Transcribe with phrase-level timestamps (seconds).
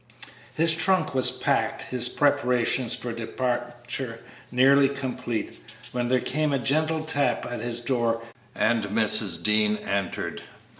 [0.55, 4.19] His trunk was packed, his preparations for departure
[4.51, 5.59] nearly complete,
[5.91, 8.23] when there came a gentle tap at his door,
[8.55, 9.43] and Mrs.
[9.43, 10.41] Dean entered.